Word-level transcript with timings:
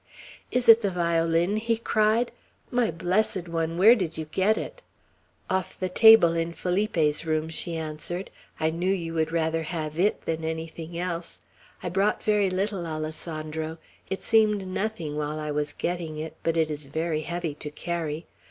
"Is 0.49 0.67
it 0.67 0.81
the 0.81 0.89
violin?" 0.89 1.57
he 1.57 1.77
cried. 1.77 2.31
"My 2.71 2.89
blessed 2.89 3.47
one, 3.47 3.77
where 3.77 3.93
did 3.93 4.17
you 4.17 4.25
get 4.25 4.57
it?" 4.57 4.81
"Off 5.47 5.79
the 5.79 5.89
table 5.89 6.33
in 6.33 6.53
Felipe's 6.53 7.23
room," 7.23 7.49
she 7.49 7.77
answered. 7.77 8.31
"I 8.59 8.71
knew 8.71 8.91
you 8.91 9.13
would 9.13 9.31
rather 9.31 9.61
have 9.61 9.99
it 9.99 10.25
than 10.25 10.43
anything 10.43 10.97
else. 10.97 11.41
I 11.83 11.89
brought 11.89 12.23
very 12.23 12.49
little, 12.49 12.87
Alessandro; 12.87 13.77
it 14.09 14.23
seemed 14.23 14.65
nothing 14.65 15.17
while 15.17 15.37
I 15.39 15.51
was 15.51 15.71
getting 15.71 16.17
it; 16.17 16.35
but 16.41 16.57
it 16.57 16.71
is 16.71 16.87
very 16.87 17.21
heavy 17.21 17.53
to 17.53 17.69
carry. 17.69 18.25